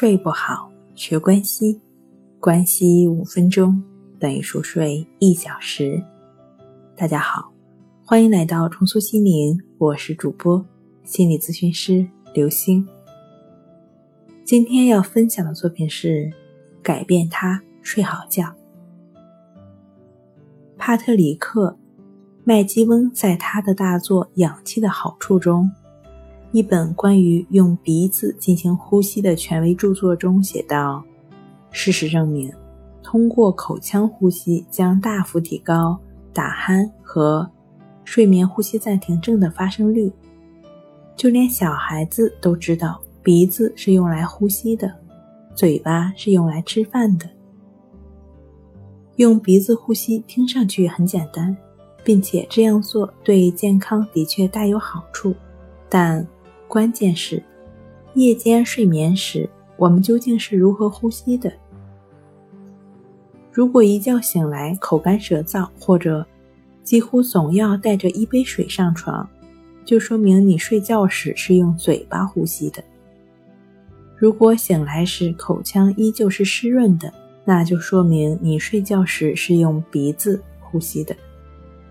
[0.00, 1.78] 睡不好，学关西，
[2.38, 3.82] 关西五分钟
[4.18, 6.02] 等于熟睡一小时。
[6.96, 7.52] 大家好，
[8.02, 10.64] 欢迎来到重塑心灵，我是主播
[11.04, 12.88] 心理咨询师刘星。
[14.42, 16.08] 今天要分享的作品是
[16.82, 18.44] 《改变他睡好觉》。
[20.78, 21.72] 帕特里克·
[22.42, 25.70] 麦基翁在他的大作《氧气的好处》中。
[26.52, 31.00] 一本关于用鼻子进行呼吸的权威著作中写道
[31.70, 32.52] ：“事实证明，
[33.04, 35.96] 通过口腔呼吸将大幅提高
[36.32, 37.48] 打鼾和
[38.04, 40.12] 睡眠呼吸暂停症的发生率。
[41.14, 44.92] 就连小孩子都知道，鼻子是用来呼吸的，
[45.54, 47.30] 嘴巴是用来吃饭的。
[49.16, 51.56] 用鼻子呼吸听上去很简单，
[52.02, 55.32] 并且这样做对健康的确大有好处，
[55.88, 56.26] 但……”
[56.70, 57.42] 关键是，
[58.14, 61.52] 夜间睡眠时我们究竟是如何呼吸的？
[63.50, 66.24] 如果一觉醒来口干舌燥，或者
[66.84, 69.28] 几乎总要带着一杯水上床，
[69.84, 72.80] 就说明你睡觉时是用嘴巴呼吸的。
[74.16, 77.12] 如果醒来时口腔依旧是湿润的，
[77.44, 81.16] 那就说明你睡觉时是用鼻子呼吸的。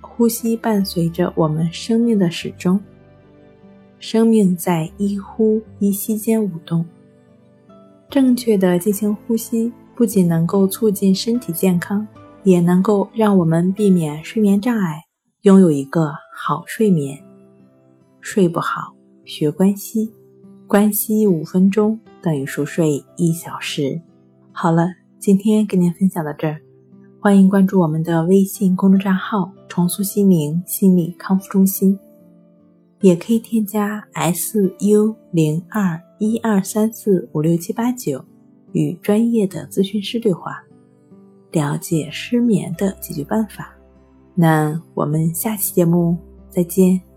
[0.00, 2.80] 呼吸伴随着我们生命的始终。
[4.00, 6.84] 生命在一呼一吸间舞动。
[8.08, 12.08] 正确的进行呼吸，不仅能够促进身体健康，
[12.42, 15.04] 也能够让我们避免睡眠障碍，
[15.42, 17.22] 拥有一个好睡眠。
[18.22, 20.10] 睡不好，学关西，
[20.66, 24.00] 关西五分钟等于熟睡一小时。
[24.50, 26.58] 好了，今天跟您分享到这儿，
[27.20, 31.98] 欢迎关注我们的微信公众账号“重塑心灵心理康复中心”。
[33.00, 38.24] 也可以添加 S U 零二一二三四五六七八九，
[38.72, 40.62] 与专业的咨询师对话，
[41.52, 43.74] 了解失眠的解决办法。
[44.34, 46.16] 那我们下期节目
[46.48, 47.09] 再见。